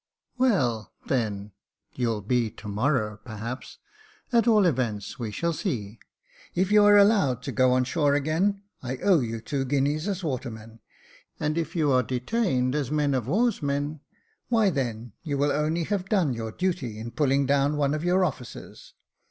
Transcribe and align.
"Well, 0.39 0.93
then, 1.05 1.51
you'll 1.93 2.23
be 2.23 2.49
to 2.49 2.67
morrow, 2.67 3.19
perhaps; 3.23 3.77
at 4.33 4.47
all 4.47 4.65
events 4.65 5.19
we 5.19 5.29
shall 5.29 5.53
see. 5.53 5.99
If 6.55 6.71
you 6.71 6.83
are 6.85 6.97
allowed 6.97 7.43
to 7.43 7.51
go 7.51 7.73
on 7.73 7.83
shore 7.83 8.15
again, 8.15 8.63
I 8.81 8.97
owe 8.97 9.19
you 9.19 9.39
two 9.41 9.63
guineas 9.63 10.07
as 10.07 10.23
watermen; 10.23 10.79
and 11.39 11.55
if 11.55 11.75
you 11.75 11.91
are 11.91 12.01
detained 12.01 12.73
as 12.73 12.89
men 12.89 13.13
of 13.13 13.27
war's 13.27 13.61
men, 13.61 13.99
why 14.49 14.71
then 14.71 15.13
you 15.21 15.37
will 15.37 15.51
only 15.51 15.83
have 15.83 16.09
done 16.09 16.33
your 16.33 16.51
duty 16.51 16.97
in 16.97 17.11
pulling 17.11 17.45
down 17.45 17.77
one 17.77 17.93
of 17.93 18.03
your 18.03 18.25
officers. 18.25 18.95